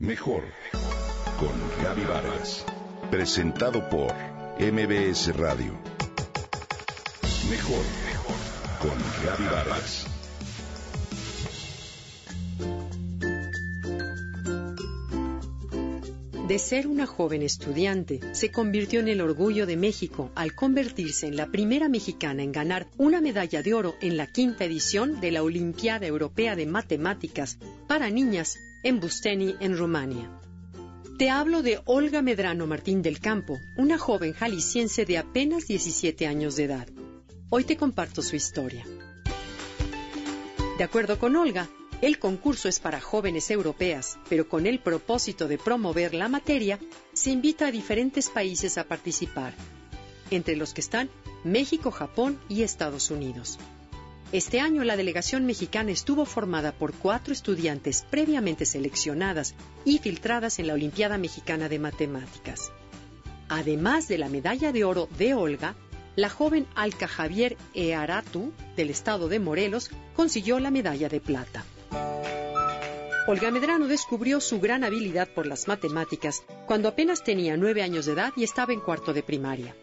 Mejor 0.00 0.44
con 1.40 1.82
Gaby 1.82 2.04
Vargas. 2.04 2.64
Presentado 3.10 3.88
por 3.88 4.14
MBS 4.60 5.36
Radio. 5.36 5.76
Mejor 7.50 7.82
con 8.80 8.96
Gaby 9.24 9.44
Vargas. 9.52 10.17
De 16.48 16.58
ser 16.58 16.86
una 16.86 17.04
joven 17.04 17.42
estudiante, 17.42 18.20
se 18.32 18.50
convirtió 18.50 19.00
en 19.00 19.08
el 19.08 19.20
orgullo 19.20 19.66
de 19.66 19.76
México 19.76 20.30
al 20.34 20.54
convertirse 20.54 21.26
en 21.26 21.36
la 21.36 21.48
primera 21.48 21.90
mexicana 21.90 22.42
en 22.42 22.52
ganar 22.52 22.86
una 22.96 23.20
medalla 23.20 23.62
de 23.62 23.74
oro 23.74 23.96
en 24.00 24.16
la 24.16 24.32
quinta 24.32 24.64
edición 24.64 25.20
de 25.20 25.30
la 25.30 25.42
Olimpiada 25.42 26.06
Europea 26.06 26.56
de 26.56 26.64
Matemáticas 26.64 27.58
para 27.86 28.08
niñas 28.08 28.56
en 28.82 28.98
Busteni, 28.98 29.56
en 29.60 29.76
Rumania. 29.76 30.30
Te 31.18 31.28
hablo 31.28 31.60
de 31.60 31.82
Olga 31.84 32.22
Medrano 32.22 32.66
Martín 32.66 33.02
del 33.02 33.20
Campo, 33.20 33.58
una 33.76 33.98
joven 33.98 34.32
jalisciense 34.32 35.04
de 35.04 35.18
apenas 35.18 35.66
17 35.66 36.26
años 36.26 36.56
de 36.56 36.64
edad. 36.64 36.88
Hoy 37.50 37.64
te 37.64 37.76
comparto 37.76 38.22
su 38.22 38.36
historia. 38.36 38.86
De 40.78 40.84
acuerdo 40.84 41.18
con 41.18 41.36
Olga, 41.36 41.68
el 42.00 42.20
concurso 42.20 42.68
es 42.68 42.78
para 42.78 43.00
jóvenes 43.00 43.50
europeas, 43.50 44.18
pero 44.28 44.48
con 44.48 44.66
el 44.66 44.78
propósito 44.78 45.48
de 45.48 45.58
promover 45.58 46.14
la 46.14 46.28
materia, 46.28 46.78
se 47.12 47.30
invita 47.30 47.66
a 47.66 47.72
diferentes 47.72 48.30
países 48.30 48.78
a 48.78 48.84
participar, 48.84 49.52
entre 50.30 50.54
los 50.54 50.74
que 50.74 50.80
están 50.80 51.10
México, 51.42 51.90
Japón 51.90 52.38
y 52.48 52.62
Estados 52.62 53.10
Unidos. 53.10 53.58
Este 54.30 54.60
año 54.60 54.84
la 54.84 54.96
delegación 54.96 55.46
mexicana 55.46 55.90
estuvo 55.90 56.24
formada 56.24 56.72
por 56.72 56.92
cuatro 56.92 57.32
estudiantes 57.32 58.04
previamente 58.10 58.66
seleccionadas 58.66 59.54
y 59.84 59.98
filtradas 59.98 60.58
en 60.58 60.66
la 60.66 60.74
Olimpiada 60.74 61.18
Mexicana 61.18 61.68
de 61.68 61.78
Matemáticas. 61.78 62.70
Además 63.48 64.06
de 64.06 64.18
la 64.18 64.28
medalla 64.28 64.70
de 64.70 64.84
oro 64.84 65.08
de 65.18 65.32
Olga, 65.34 65.74
la 66.14 66.28
joven 66.28 66.66
Alca 66.74 67.08
Javier 67.08 67.56
Earatu, 67.74 68.52
del 68.76 68.90
estado 68.90 69.28
de 69.28 69.40
Morelos, 69.40 69.90
consiguió 70.14 70.60
la 70.60 70.70
medalla 70.70 71.08
de 71.08 71.20
plata. 71.20 71.64
Olga 73.28 73.50
Medrano 73.50 73.88
descubrió 73.88 74.40
su 74.40 74.58
gran 74.58 74.84
habilidad 74.84 75.28
por 75.28 75.46
las 75.46 75.68
matemáticas 75.68 76.42
cuando 76.64 76.88
apenas 76.88 77.22
tenía 77.22 77.58
nueve 77.58 77.82
años 77.82 78.06
de 78.06 78.12
edad 78.12 78.32
y 78.36 78.42
estaba 78.42 78.72
en 78.72 78.80
cuarto 78.80 79.12
de 79.12 79.22
primaria. 79.22 79.76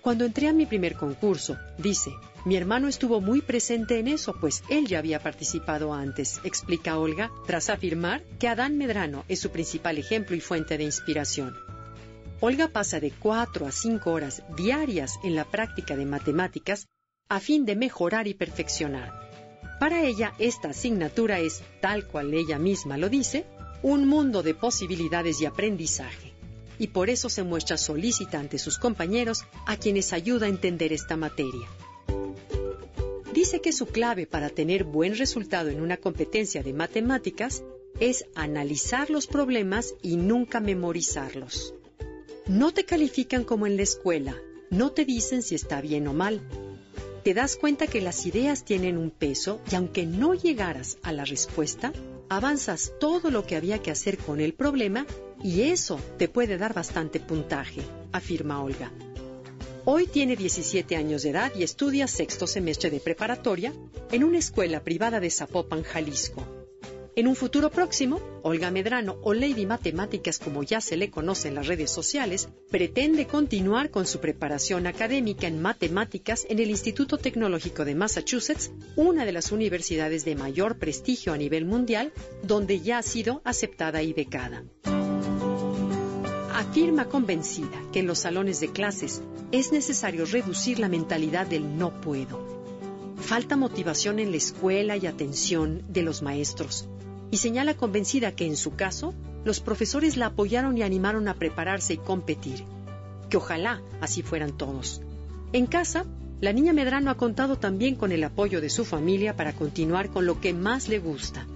Cuando 0.00 0.24
entré 0.24 0.48
a 0.48 0.54
mi 0.54 0.64
primer 0.64 0.96
concurso, 0.96 1.58
dice, 1.76 2.12
mi 2.46 2.56
hermano 2.56 2.88
estuvo 2.88 3.20
muy 3.20 3.42
presente 3.42 3.98
en 3.98 4.08
eso, 4.08 4.34
pues 4.40 4.64
él 4.70 4.86
ya 4.86 5.00
había 5.00 5.22
participado 5.22 5.92
antes, 5.92 6.40
explica 6.42 6.96
Olga, 6.96 7.30
tras 7.46 7.68
afirmar 7.68 8.24
que 8.38 8.48
Adán 8.48 8.78
Medrano 8.78 9.26
es 9.28 9.40
su 9.40 9.50
principal 9.50 9.98
ejemplo 9.98 10.34
y 10.34 10.40
fuente 10.40 10.78
de 10.78 10.84
inspiración. 10.84 11.54
Olga 12.40 12.68
pasa 12.68 12.98
de 12.98 13.10
cuatro 13.10 13.66
a 13.66 13.72
cinco 13.72 14.12
horas 14.12 14.42
diarias 14.56 15.18
en 15.22 15.34
la 15.34 15.44
práctica 15.44 15.96
de 15.96 16.06
matemáticas 16.06 16.88
a 17.28 17.40
fin 17.40 17.66
de 17.66 17.76
mejorar 17.76 18.26
y 18.26 18.32
perfeccionar. 18.32 19.33
Para 19.80 20.04
ella, 20.04 20.34
esta 20.38 20.70
asignatura 20.70 21.40
es, 21.40 21.62
tal 21.80 22.06
cual 22.06 22.32
ella 22.32 22.58
misma 22.58 22.96
lo 22.96 23.08
dice, 23.08 23.44
un 23.82 24.06
mundo 24.06 24.42
de 24.42 24.54
posibilidades 24.54 25.40
y 25.40 25.46
aprendizaje. 25.46 26.32
Y 26.78 26.88
por 26.88 27.10
eso 27.10 27.28
se 27.28 27.42
muestra 27.42 27.76
solícita 27.76 28.38
ante 28.38 28.58
sus 28.58 28.78
compañeros 28.78 29.44
a 29.66 29.76
quienes 29.76 30.12
ayuda 30.12 30.46
a 30.46 30.48
entender 30.48 30.92
esta 30.92 31.16
materia. 31.16 31.68
Dice 33.32 33.60
que 33.60 33.72
su 33.72 33.86
clave 33.86 34.26
para 34.26 34.48
tener 34.48 34.84
buen 34.84 35.16
resultado 35.18 35.68
en 35.68 35.80
una 35.80 35.96
competencia 35.96 36.62
de 36.62 36.72
matemáticas 36.72 37.62
es 38.00 38.26
analizar 38.34 39.10
los 39.10 39.26
problemas 39.26 39.94
y 40.02 40.16
nunca 40.16 40.60
memorizarlos. 40.60 41.74
No 42.46 42.72
te 42.72 42.84
califican 42.84 43.44
como 43.44 43.66
en 43.66 43.76
la 43.76 43.82
escuela, 43.82 44.36
no 44.70 44.92
te 44.92 45.04
dicen 45.04 45.42
si 45.42 45.54
está 45.54 45.80
bien 45.80 46.06
o 46.08 46.12
mal, 46.12 46.40
te 47.24 47.32
das 47.32 47.56
cuenta 47.56 47.86
que 47.86 48.02
las 48.02 48.26
ideas 48.26 48.64
tienen 48.64 48.98
un 48.98 49.10
peso 49.10 49.58
y 49.72 49.76
aunque 49.76 50.04
no 50.04 50.34
llegaras 50.34 50.98
a 51.02 51.10
la 51.10 51.24
respuesta, 51.24 51.90
avanzas 52.28 52.92
todo 53.00 53.30
lo 53.30 53.46
que 53.46 53.56
había 53.56 53.78
que 53.78 53.90
hacer 53.90 54.18
con 54.18 54.40
el 54.40 54.52
problema 54.52 55.06
y 55.42 55.62
eso 55.62 55.98
te 56.18 56.28
puede 56.28 56.58
dar 56.58 56.74
bastante 56.74 57.20
puntaje, 57.20 57.80
afirma 58.12 58.62
Olga. 58.62 58.92
Hoy 59.86 60.06
tiene 60.06 60.36
17 60.36 60.96
años 60.96 61.22
de 61.22 61.30
edad 61.30 61.50
y 61.58 61.62
estudia 61.62 62.06
sexto 62.08 62.46
semestre 62.46 62.90
de 62.90 63.00
preparatoria 63.00 63.72
en 64.12 64.22
una 64.22 64.38
escuela 64.38 64.84
privada 64.84 65.18
de 65.18 65.30
Zapopan, 65.30 65.82
Jalisco. 65.82 66.63
En 67.16 67.28
un 67.28 67.36
futuro 67.36 67.70
próximo, 67.70 68.20
Olga 68.42 68.72
Medrano, 68.72 69.18
o 69.22 69.34
Lady 69.34 69.66
Matemáticas 69.66 70.40
como 70.40 70.64
ya 70.64 70.80
se 70.80 70.96
le 70.96 71.10
conoce 71.10 71.46
en 71.46 71.54
las 71.54 71.68
redes 71.68 71.92
sociales, 71.92 72.48
pretende 72.72 73.28
continuar 73.28 73.92
con 73.92 74.04
su 74.04 74.18
preparación 74.18 74.88
académica 74.88 75.46
en 75.46 75.62
matemáticas 75.62 76.44
en 76.48 76.58
el 76.58 76.70
Instituto 76.70 77.16
Tecnológico 77.16 77.84
de 77.84 77.94
Massachusetts, 77.94 78.72
una 78.96 79.24
de 79.24 79.30
las 79.30 79.52
universidades 79.52 80.24
de 80.24 80.34
mayor 80.34 80.78
prestigio 80.78 81.32
a 81.32 81.36
nivel 81.36 81.66
mundial, 81.66 82.12
donde 82.42 82.80
ya 82.80 82.98
ha 82.98 83.02
sido 83.02 83.42
aceptada 83.44 84.02
y 84.02 84.12
becada. 84.12 84.64
Afirma 86.52 87.04
convencida 87.04 87.80
que 87.92 88.00
en 88.00 88.08
los 88.08 88.18
salones 88.18 88.58
de 88.58 88.72
clases 88.72 89.22
es 89.52 89.70
necesario 89.70 90.26
reducir 90.26 90.80
la 90.80 90.88
mentalidad 90.88 91.46
del 91.46 91.78
no 91.78 92.00
puedo. 92.00 92.44
Falta 93.16 93.56
motivación 93.56 94.18
en 94.18 94.32
la 94.32 94.36
escuela 94.36 94.96
y 94.96 95.06
atención 95.06 95.84
de 95.88 96.02
los 96.02 96.20
maestros 96.20 96.88
y 97.30 97.38
señala 97.38 97.74
convencida 97.74 98.32
que 98.32 98.46
en 98.46 98.56
su 98.56 98.74
caso 98.74 99.14
los 99.44 99.60
profesores 99.60 100.16
la 100.16 100.26
apoyaron 100.26 100.78
y 100.78 100.82
animaron 100.82 101.28
a 101.28 101.34
prepararse 101.34 101.94
y 101.94 101.98
competir. 101.98 102.64
Que 103.28 103.36
ojalá 103.36 103.82
así 104.00 104.22
fueran 104.22 104.56
todos. 104.56 105.02
En 105.52 105.66
casa, 105.66 106.04
la 106.40 106.52
niña 106.52 106.72
Medrano 106.72 107.10
ha 107.10 107.16
contado 107.16 107.56
también 107.56 107.94
con 107.94 108.12
el 108.12 108.24
apoyo 108.24 108.60
de 108.60 108.70
su 108.70 108.84
familia 108.84 109.36
para 109.36 109.52
continuar 109.52 110.10
con 110.10 110.26
lo 110.26 110.40
que 110.40 110.52
más 110.52 110.88
le 110.88 110.98
gusta. 110.98 111.46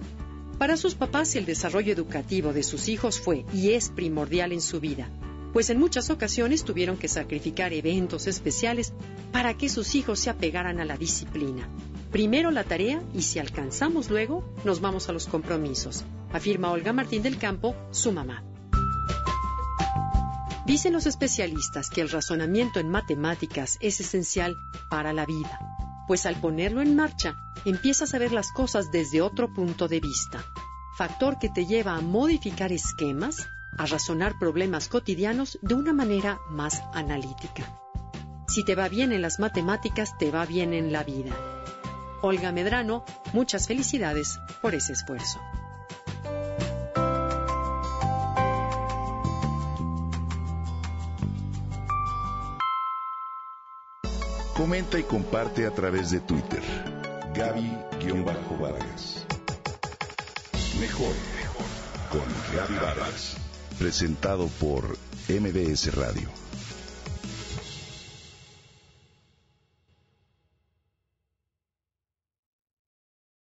Para 0.57 0.77
sus 0.77 0.95
papás 0.95 1.35
el 1.35 1.45
desarrollo 1.45 1.93
educativo 1.93 2.53
de 2.53 2.63
sus 2.63 2.89
hijos 2.89 3.19
fue 3.19 3.45
y 3.53 3.71
es 3.71 3.89
primordial 3.89 4.51
en 4.51 4.61
su 4.61 4.79
vida, 4.79 5.09
pues 5.53 5.69
en 5.69 5.79
muchas 5.79 6.09
ocasiones 6.09 6.63
tuvieron 6.63 6.97
que 6.97 7.07
sacrificar 7.07 7.73
eventos 7.73 8.27
especiales 8.27 8.93
para 9.31 9.57
que 9.57 9.69
sus 9.69 9.95
hijos 9.95 10.19
se 10.19 10.29
apegaran 10.29 10.79
a 10.79 10.85
la 10.85 10.97
disciplina. 10.97 11.69
Primero 12.11 12.49
la 12.49 12.63
tarea 12.63 13.03
y 13.13 13.21
si 13.21 13.37
alcanzamos 13.37 14.09
luego, 14.09 14.43
nos 14.63 14.81
vamos 14.81 15.09
a 15.09 15.11
los 15.11 15.27
compromisos, 15.27 16.03
afirma 16.33 16.71
Olga 16.71 16.91
Martín 16.91 17.21
del 17.21 17.37
Campo, 17.37 17.75
su 17.91 18.11
mamá. 18.11 18.43
Dicen 20.65 20.93
los 20.93 21.05
especialistas 21.05 21.89
que 21.89 22.01
el 22.01 22.09
razonamiento 22.09 22.79
en 22.79 22.89
matemáticas 22.89 23.77
es 23.79 23.99
esencial 23.99 24.55
para 24.89 25.13
la 25.13 25.25
vida, 25.27 25.59
pues 26.07 26.25
al 26.25 26.41
ponerlo 26.41 26.81
en 26.81 26.95
marcha 26.95 27.35
empiezas 27.65 28.15
a 28.15 28.19
ver 28.19 28.31
las 28.31 28.51
cosas 28.51 28.91
desde 28.91 29.21
otro 29.21 29.53
punto 29.53 29.87
de 29.87 29.99
vista, 29.99 30.43
factor 30.97 31.37
que 31.37 31.49
te 31.49 31.67
lleva 31.67 31.95
a 31.95 32.01
modificar 32.01 32.71
esquemas, 32.71 33.47
a 33.77 33.85
razonar 33.85 34.39
problemas 34.39 34.87
cotidianos 34.87 35.59
de 35.61 35.75
una 35.75 35.93
manera 35.93 36.39
más 36.49 36.81
analítica. 36.93 37.79
Si 38.47 38.65
te 38.65 38.73
va 38.73 38.89
bien 38.89 39.11
en 39.11 39.21
las 39.21 39.39
matemáticas, 39.39 40.17
te 40.17 40.31
va 40.31 40.47
bien 40.47 40.73
en 40.73 40.91
la 40.91 41.03
vida. 41.03 41.35
Olga 42.21 42.51
Medrano, 42.51 43.05
muchas 43.33 43.67
felicidades 43.67 44.39
por 44.61 44.75
ese 44.75 44.93
esfuerzo. 44.93 45.39
Comenta 54.59 54.99
y 54.99 55.03
comparte 55.03 55.65
a 55.65 55.71
través 55.71 56.11
de 56.11 56.19
Twitter. 56.19 56.61
Gaby-Vargas. 57.33 59.25
Mejor 60.81 61.13
con 62.11 62.25
Gaby 62.53 62.75
Vargas. 62.75 63.37
Presentado 63.77 64.47
por 64.59 64.97
MBS 65.29 65.95
Radio. 65.95 66.27